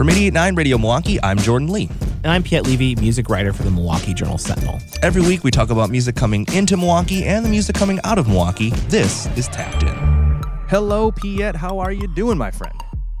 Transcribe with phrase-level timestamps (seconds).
[0.00, 1.90] From 889 Radio Milwaukee, I'm Jordan Lee.
[2.24, 4.78] And I'm Piet Levy, music writer for the Milwaukee Journal Sentinel.
[5.02, 8.26] Every week we talk about music coming into Milwaukee and the music coming out of
[8.26, 8.70] Milwaukee.
[8.88, 10.42] This is Tapped In.
[10.70, 11.54] Hello, Piet.
[11.54, 12.72] How are you doing, my friend?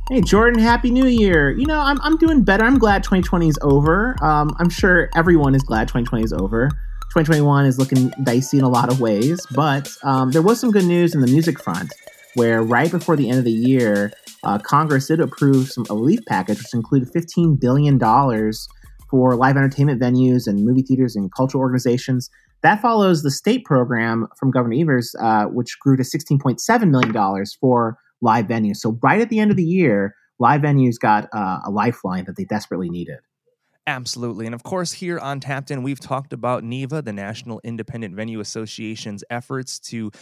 [0.08, 1.50] Hey, Jordan, Happy New Year.
[1.50, 2.64] You know, I'm, I'm doing better.
[2.64, 4.16] I'm glad 2020 is over.
[4.22, 6.70] Um, I'm sure everyone is glad 2020 is over.
[7.10, 10.86] 2021 is looking dicey in a lot of ways, but um, there was some good
[10.86, 11.92] news in the music front
[12.34, 14.12] where right before the end of the year,
[14.44, 17.98] uh, Congress did approve some a relief package, which included $15 billion
[19.10, 22.30] for live entertainment venues and movie theaters and cultural organizations.
[22.62, 27.98] That follows the state program from Governor Evers, uh, which grew to $16.7 million for
[28.20, 28.76] live venues.
[28.76, 32.36] So, right at the end of the year, live venues got uh, a lifeline that
[32.36, 33.18] they desperately needed.
[33.86, 34.46] Absolutely.
[34.46, 38.38] And of course, here on Tapped In, we've talked about NIVA, the National Independent Venue
[38.40, 40.12] Association's efforts to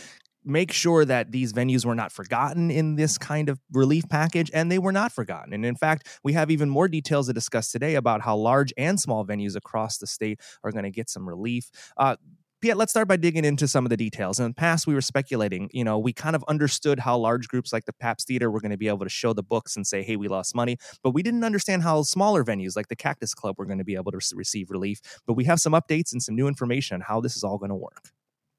[0.49, 4.73] make sure that these venues were not forgotten in this kind of relief package, and
[4.73, 5.53] they were not forgotten.
[5.53, 8.99] And in fact, we have even more details to discuss today about how large and
[8.99, 11.71] small venues across the state are going to get some relief.
[11.97, 12.17] Uh,
[12.61, 14.41] Piet, let's start by digging into some of the details.
[14.41, 17.73] In the past, we were speculating, you know, we kind of understood how large groups
[17.73, 20.03] like the Pabst Theater were going to be able to show the books and say,
[20.03, 20.77] hey, we lost money.
[21.05, 23.95] But we didn't understand how smaller venues like the Cactus Club were going to be
[23.95, 25.01] able to receive relief.
[25.25, 27.71] But we have some updates and some new information on how this is all going
[27.71, 28.11] to work.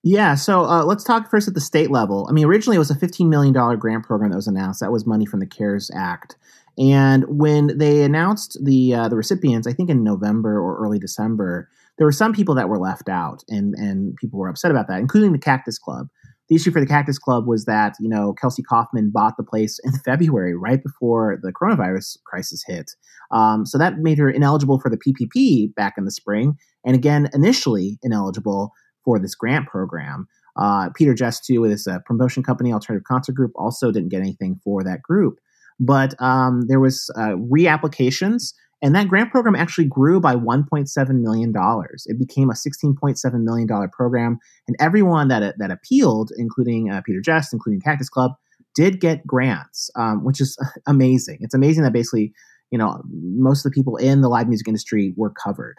[0.04, 2.26] Yeah, so uh, let's talk first at the state level.
[2.30, 4.80] I mean, originally it was a $15 million grant program that was announced.
[4.80, 6.38] That was money from the CARES Act.
[6.78, 11.68] And when they announced the uh, the recipients, I think in November or early December,
[11.98, 15.02] there were some people that were left out, and and people were upset about that,
[15.02, 16.08] including the Cactus Club.
[16.48, 19.78] The issue for the Cactus Club was that you know Kelsey Kaufman bought the place
[19.84, 22.92] in February, right before the coronavirus crisis hit,
[23.32, 27.30] um, so that made her ineligible for the PPP back in the spring, and again
[27.34, 28.72] initially ineligible
[29.10, 30.28] for this grant program.
[30.56, 34.60] Uh, Peter Jest with his uh, promotion company, Alternative Concert Group, also didn't get anything
[34.64, 35.40] for that group.
[35.80, 41.52] But um, there was uh, reapplications, and that grant program actually grew by 1.7 million
[41.52, 42.06] dollars.
[42.06, 47.22] It became a 16.7 million dollar program, and everyone that that appealed, including uh, Peter
[47.22, 48.34] Jest, including Cactus Club,
[48.76, 50.56] did get grants, um, which is
[50.88, 51.40] amazing.
[51.42, 52.32] It's amazing that basically,
[52.70, 55.78] you know, most of the people in the live music industry were covered.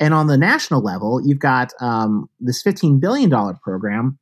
[0.00, 4.18] And on the national level, you've got um, this $15 billion program.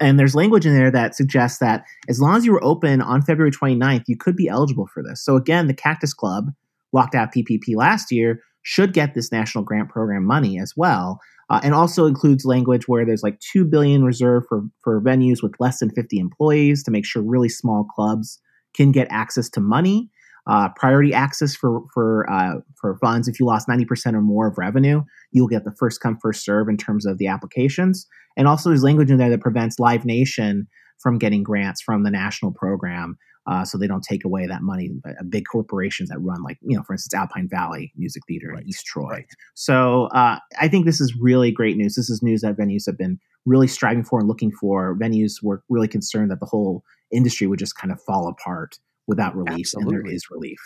[0.00, 3.22] And there's language in there that suggests that as long as you were open on
[3.22, 5.24] February 29th, you could be eligible for this.
[5.24, 6.50] So again, the Cactus Club
[6.92, 11.20] locked out PPP last year should get this national grant program money as well.
[11.48, 15.54] Uh, and also includes language where there's like 2 billion reserved for, for venues with
[15.60, 18.40] less than 50 employees to make sure really small clubs
[18.74, 20.10] can get access to money
[20.46, 23.28] uh, priority access for for uh, for funds.
[23.28, 25.02] If you lost ninety percent or more of revenue,
[25.32, 28.06] you'll get the first come first serve in terms of the applications.
[28.36, 30.68] And also, there's language in there that prevents Live Nation
[30.98, 33.16] from getting grants from the national program.
[33.48, 34.90] Uh, so they don't take away that money.
[35.08, 38.62] Uh, big corporations that run, like you know, for instance, Alpine Valley Music Theater right.
[38.62, 39.08] in East Troy.
[39.08, 39.26] Right.
[39.54, 41.94] So uh, I think this is really great news.
[41.94, 44.96] This is news that venues have been really striving for and looking for.
[44.98, 46.82] Venues were really concerned that the whole
[47.12, 49.96] industry would just kind of fall apart without relief, Absolutely.
[49.96, 50.58] and there is relief.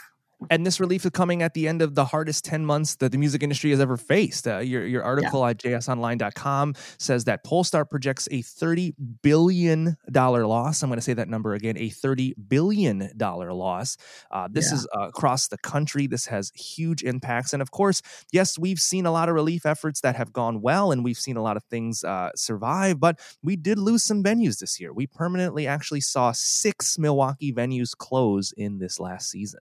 [0.48, 3.18] And this relief is coming at the end of the hardest 10 months that the
[3.18, 4.48] music industry has ever faced.
[4.48, 5.50] Uh, your, your article yeah.
[5.50, 10.82] at jsonline.com says that Pollstar projects a $30 billion loss.
[10.82, 13.96] I'm going to say that number again a $30 billion loss.
[14.30, 14.74] Uh, this yeah.
[14.76, 16.06] is uh, across the country.
[16.06, 17.52] This has huge impacts.
[17.52, 18.00] And of course,
[18.32, 21.36] yes, we've seen a lot of relief efforts that have gone well, and we've seen
[21.36, 24.92] a lot of things uh, survive, but we did lose some venues this year.
[24.92, 29.60] We permanently actually saw six Milwaukee venues close in this last season.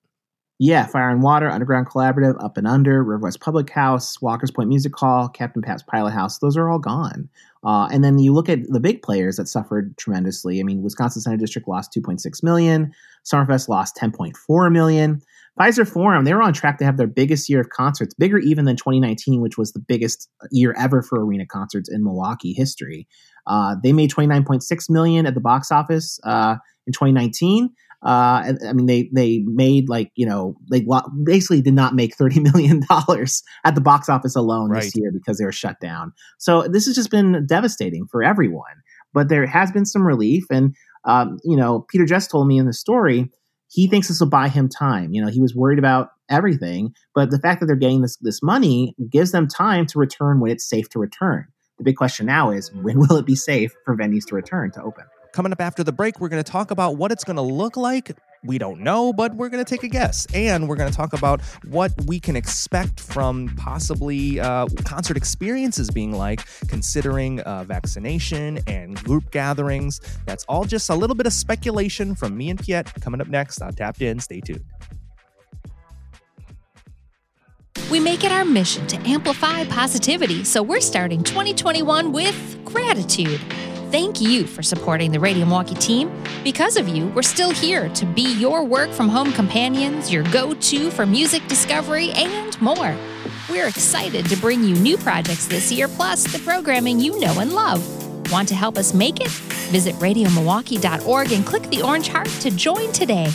[0.62, 4.68] Yeah, Fire and Water, Underground Collaborative, Up and Under, River West Public House, Walker's Point
[4.68, 6.40] Music Hall, Captain Pat's Pilot House.
[6.40, 7.30] Those are all gone.
[7.64, 10.60] Uh, and then you look at the big players that suffered tremendously.
[10.60, 12.92] I mean, Wisconsin Center District lost 2.6 million.
[13.24, 15.22] Summerfest lost 10.4 million.
[15.58, 18.66] Fiserv Forum, they were on track to have their biggest year of concerts, bigger even
[18.66, 23.08] than 2019, which was the biggest year ever for arena concerts in Milwaukee history.
[23.48, 26.56] Uh, they made 29.6 million at the box office uh,
[26.86, 27.70] in 2019.
[28.02, 30.86] Uh, I mean, they they made like you know they
[31.24, 34.84] basically did not make thirty million dollars at the box office alone right.
[34.84, 36.14] this year because they were shut down.
[36.38, 38.66] So this has just been devastating for everyone.
[39.14, 42.66] But there has been some relief, and um, you know, Peter Jest told me in
[42.66, 43.30] the story
[43.70, 45.14] he thinks this will buy him time.
[45.14, 48.42] You know, he was worried about everything, but the fact that they're getting this this
[48.42, 51.46] money gives them time to return when it's safe to return.
[51.78, 54.84] The big question now is when will it be safe for venues to return to
[54.84, 55.06] open?
[55.32, 57.78] Coming up after the break, we're going to talk about what it's going to look
[57.78, 58.18] like.
[58.44, 60.26] We don't know, but we're going to take a guess.
[60.34, 65.92] And we're going to talk about what we can expect from possibly uh, concert experiences
[65.92, 70.00] being like, considering uh, vaccination and group gatherings.
[70.26, 73.62] That's all just a little bit of speculation from me and Piet coming up next
[73.62, 74.20] on Tapped In.
[74.20, 74.64] Stay tuned.
[77.92, 83.42] We make it our mission to amplify positivity, so we're starting 2021 with gratitude.
[83.92, 86.12] Thank you for supporting the Radio Milwaukee team.
[86.44, 90.54] Because of you, we're still here to be your work from home companions, your go
[90.54, 92.96] to for music discovery, and more.
[93.50, 97.54] We're excited to bring you new projects this year, plus the programming you know and
[97.54, 97.82] love.
[98.32, 99.32] Want to help us make it?
[99.72, 103.32] Visit radiomilwaukee.org and click the orange heart to join today.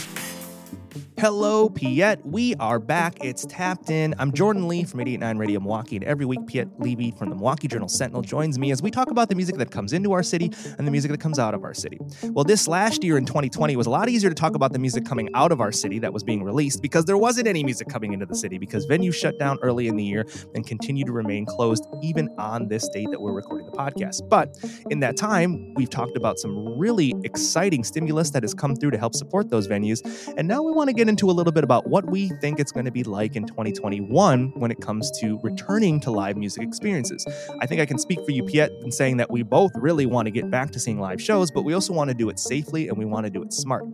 [1.17, 2.25] Hello, Piet.
[2.25, 3.23] We are back.
[3.23, 4.13] It's Tapped In.
[4.19, 7.69] I'm Jordan Lee from 889 Radio Milwaukee, and every week, Piet Levy from the Milwaukee
[7.69, 10.51] Journal Sentinel joins me as we talk about the music that comes into our city
[10.77, 11.99] and the music that comes out of our city.
[12.23, 15.05] Well, this last year in 2020 was a lot easier to talk about the music
[15.05, 18.11] coming out of our city that was being released because there wasn't any music coming
[18.11, 21.45] into the city because venues shut down early in the year and continue to remain
[21.45, 24.27] closed even on this date that we're recording the podcast.
[24.27, 24.57] But
[24.89, 28.97] in that time, we've talked about some really exciting stimulus that has come through to
[28.97, 30.01] help support those venues.
[30.35, 32.71] And now we want to get into a little bit about what we think it's
[32.71, 37.25] going to be like in 2021 when it comes to returning to live music experiences.
[37.61, 40.25] I think I can speak for you, Piet, in saying that we both really want
[40.25, 42.87] to get back to seeing live shows, but we also want to do it safely
[42.87, 43.85] and we want to do it smart.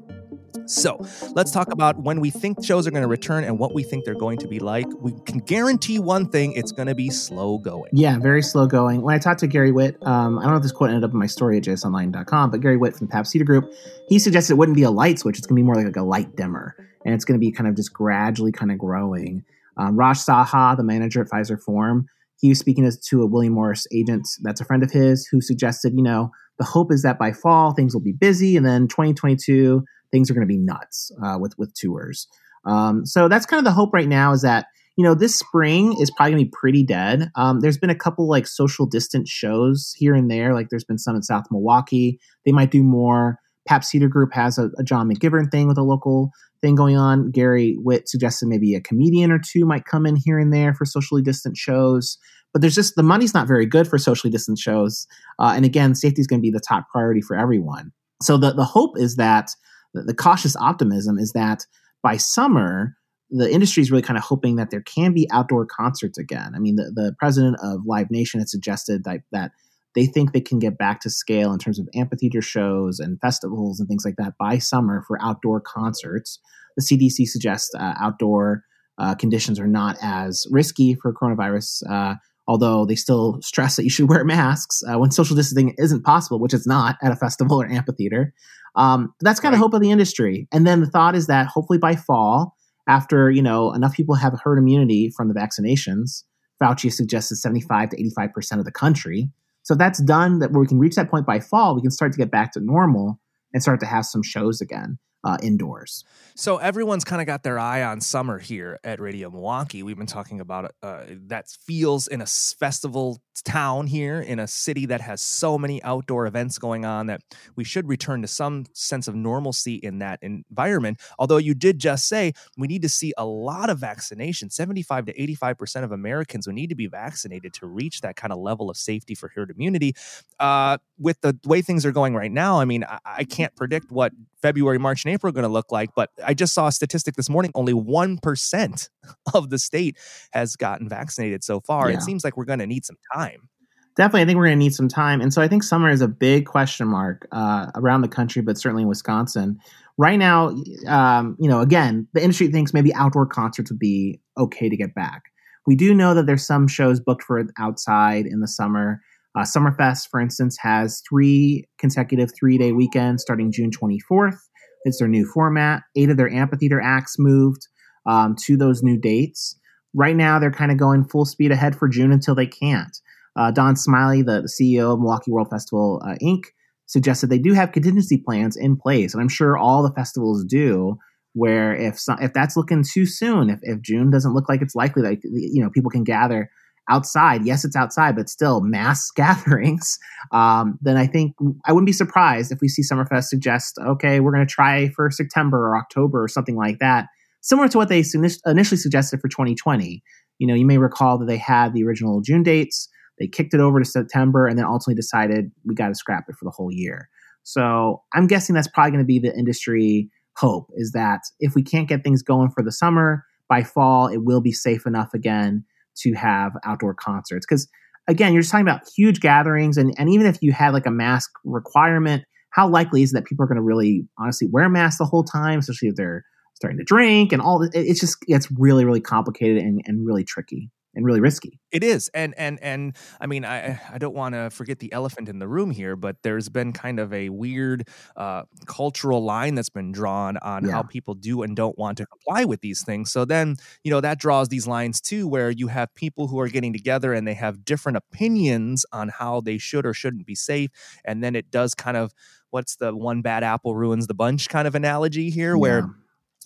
[0.66, 3.84] So let's talk about when we think shows are going to return and what we
[3.84, 4.88] think they're going to be like.
[5.00, 7.92] We can guarantee one thing it's going to be slow going.
[7.94, 9.02] Yeah, very slow going.
[9.02, 11.12] When I talked to Gary Witt, um, I don't know if this quote ended up
[11.12, 13.72] in my story at jsonline.com, but Gary Witt from Pabst Theater Group,
[14.08, 15.38] he suggested it wouldn't be a light switch.
[15.38, 16.76] It's going to be more like, a light dimmer.
[17.06, 19.44] And it's going to be kind of just gradually kind of growing.
[19.78, 22.08] Um, Raj Saha, the manager at Fiserv Forum,
[22.40, 25.94] he was speaking to a William Morris agent that's a friend of his who suggested,
[25.96, 26.32] you know,
[26.62, 30.36] the hope is that by fall things will be busy and then 2022 things are
[30.36, 32.28] going to be nuts uh, with with tours.
[32.66, 36.00] Um, so that's kind of the hope right now is that you know this spring
[36.00, 37.32] is probably going to be pretty dead.
[37.36, 41.00] Um, there's been a couple like social distance shows here and there, like there's been
[41.00, 42.20] some in South Milwaukee.
[42.46, 43.40] They might do more.
[43.68, 46.32] Pabst Theater Group has a, a John McGivern thing with a local
[46.62, 47.32] thing going on.
[47.32, 50.86] Gary Witt suggested maybe a comedian or two might come in here and there for
[50.86, 52.18] socially distant shows.
[52.54, 55.08] But there's just the money's not very good for socially distant shows.
[55.40, 57.92] Uh, and again, safety is going to be the top priority for everyone.
[58.22, 59.52] So the, the hope is that
[59.94, 61.66] the, the cautious optimism is that
[62.04, 62.96] by summer,
[63.30, 66.52] the industry is really kind of hoping that there can be outdoor concerts again.
[66.54, 69.52] I mean, the, the president of Live Nation had suggested that, that
[69.96, 73.80] they think they can get back to scale in terms of amphitheater shows and festivals
[73.80, 76.40] and things like that by summer for outdoor concerts.
[76.78, 78.64] The CDC suggests uh, outdoor
[78.98, 82.16] uh, conditions are not as risky for coronavirus, uh,
[82.48, 86.40] although they still stress that you should wear masks uh, when social distancing isn't possible,
[86.40, 88.34] which it's not at a festival or amphitheater.
[88.76, 90.48] Um, that's kind of hope of the industry.
[90.52, 92.56] And then the thought is that hopefully by fall,
[92.88, 96.24] after you know enough people have herd immunity from the vaccinations,
[96.62, 99.30] Fauci suggested 75 to 85 percent of the country.
[99.64, 101.92] So if that's done, that where we can reach that point by fall, we can
[101.92, 103.20] start to get back to normal
[103.54, 106.04] and start to have some shows again uh, indoors.
[106.36, 109.84] So everyone's kind of got their eye on summer here at Radio Milwaukee.
[109.84, 114.86] We've been talking about uh, that feels in a festival town here in a city
[114.86, 117.22] that has so many outdoor events going on that
[117.56, 121.00] we should return to some sense of normalcy in that environment.
[121.18, 125.14] Although you did just say we need to see a lot of vaccination 75 to
[125.14, 128.78] 85% of Americans would need to be vaccinated to reach that kind of level of
[128.78, 129.96] safety for herd immunity.
[130.40, 133.92] Uh, with the way things are going right now, I mean, I, I can't predict
[133.92, 136.72] what February, March, and April are going to look like, but I just saw a
[136.72, 138.90] statistic this morning only 1%
[139.34, 139.98] of the state
[140.32, 141.90] has gotten vaccinated so far.
[141.90, 141.98] Yeah.
[141.98, 143.50] It seems like we're going to need some time.
[143.98, 145.20] Definitely, I think we're going to need some time.
[145.20, 148.58] And so I think summer is a big question mark uh, around the country, but
[148.58, 149.60] certainly in Wisconsin.
[149.98, 150.56] Right now,
[150.88, 154.96] um, you know, again, the industry thinks maybe outdoor concerts would be okay to get
[154.96, 155.24] back.
[155.68, 159.02] We do know that there's some shows booked for outside in the summer.
[159.36, 164.38] Uh, Summerfest, for instance, has three consecutive three day weekends starting June 24th.
[164.84, 165.84] It's their new format.
[165.96, 167.68] Eight of their amphitheater acts moved
[168.06, 169.58] um, to those new dates.
[169.94, 172.98] Right now, they're kind of going full speed ahead for June until they can't.
[173.36, 176.46] Uh, Don Smiley, the, the, CEO of Milwaukee World Festival uh, Inc.,
[176.88, 180.98] suggested they do have contingency plans in place, and I'm sure all the festivals do.
[181.34, 184.76] Where if some, if that's looking too soon, if, if June doesn't look like it's
[184.76, 186.50] likely that you know people can gather
[186.90, 189.98] outside, yes, it's outside, but still mass gatherings,
[190.32, 191.36] um, then I think
[191.66, 195.10] I wouldn't be surprised if we see Summerfest suggest, okay, we're going to try for
[195.12, 197.08] September or October or something like that,
[197.42, 198.04] similar to what they
[198.46, 200.04] initially suggested for 2020.
[200.40, 203.60] You know, you may recall that they had the original June dates, they kicked it
[203.60, 206.72] over to September, and then ultimately decided we got to scrap it for the whole
[206.72, 207.10] year.
[207.44, 211.64] So I'm guessing that's probably going to be the industry hope is that if we
[211.64, 215.66] can't get things going for the summer, by fall, it will be safe enough again
[215.98, 217.46] to have outdoor concerts.
[217.48, 217.68] Because
[218.08, 220.92] again, you're just talking about huge gatherings, and, and even if you had like a
[220.92, 224.98] mask requirement, how likely is it that people are going to really honestly wear masks
[224.98, 226.24] the whole time, especially if they're
[226.56, 227.68] starting to drink and all.
[227.74, 231.60] It's just it's really really complicated and, and really tricky and really risky.
[231.72, 235.30] It is, and and and I mean, I I don't want to forget the elephant
[235.30, 239.70] in the room here, but there's been kind of a weird uh, cultural line that's
[239.70, 240.72] been drawn on yeah.
[240.72, 243.12] how people do and don't want to comply with these things.
[243.12, 246.50] So then, you know, that draws these lines too, where you have people who are
[246.50, 250.72] getting together and they have different opinions on how they should or shouldn't be safe,
[251.06, 252.14] and then it does kind of
[252.50, 255.60] what's the one bad apple ruins the bunch kind of analogy here, yeah.
[255.60, 255.90] where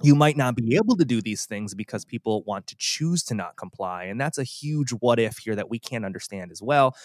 [0.04, 3.34] you might not be able to do these things because people want to choose to
[3.34, 4.06] not comply.
[4.06, 6.96] And that's a huge what if here that we can't understand as well.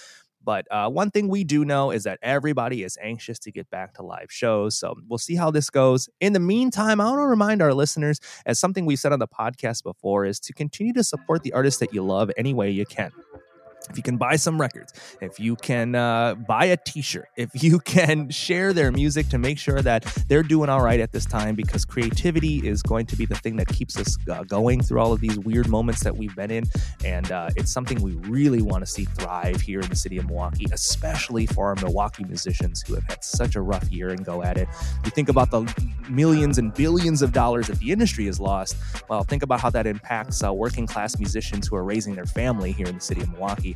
[0.42, 3.94] But uh, one thing we do know is that everybody is anxious to get back
[3.94, 4.76] to live shows.
[4.76, 6.08] So we'll see how this goes.
[6.20, 9.28] In the meantime, I want to remind our listeners, as something we've said on the
[9.28, 12.86] podcast before, is to continue to support the artists that you love any way you
[12.86, 13.12] can
[13.88, 17.78] if you can buy some records, if you can uh, buy a T-shirt, if you
[17.84, 21.54] can share their music to make sure that they're doing all right at this time,
[21.54, 25.12] because creativity is going to be the thing that keeps us uh, going through all
[25.12, 26.64] of these weird moments that we've been in,
[27.04, 30.26] and uh, it's something we really want to see thrive here in the city of
[30.26, 34.42] Milwaukee, especially for our Milwaukee musicians who have had such a rough year and go
[34.42, 34.68] at it.
[35.04, 35.60] You think about the
[36.08, 38.76] millions and billions of dollars that the industry has lost.
[39.08, 42.72] Well, think about how that impacts uh, working class musicians who are raising their family
[42.72, 43.69] here in the city of Milwaukee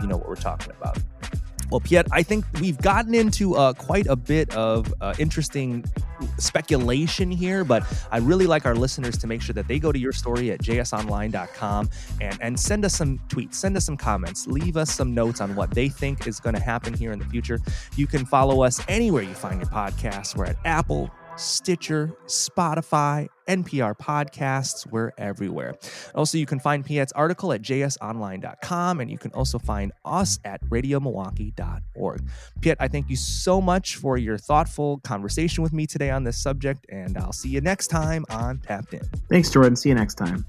[0.00, 0.98] you know what we're talking about.
[1.70, 5.84] Well, Piet, I think we've gotten into uh, quite a bit of uh, interesting
[6.36, 9.98] speculation here, but I really like our listeners to make sure that they go to
[9.98, 11.88] your story at jsonline.com
[12.20, 15.54] and, and send us some tweets, send us some comments, leave us some notes on
[15.54, 17.60] what they think is going to happen here in the future.
[17.96, 20.36] You can follow us anywhere you find your podcasts.
[20.36, 24.86] We're at Apple, Stitcher, Spotify, NPR podcasts.
[24.86, 25.74] We're everywhere.
[26.14, 30.62] Also, you can find Piet's article at jsonline.com, and you can also find us at
[30.66, 32.22] radiomilwaukee.org.
[32.60, 36.40] Piet, I thank you so much for your thoughtful conversation with me today on this
[36.40, 39.00] subject, and I'll see you next time on Tapped In.
[39.28, 39.76] Thanks, Jordan.
[39.76, 40.44] See you next time.